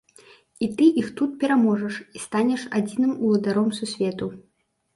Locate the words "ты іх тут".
0.79-1.35